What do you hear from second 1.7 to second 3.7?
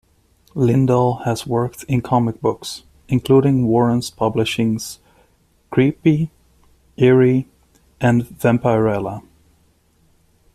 in comic books, including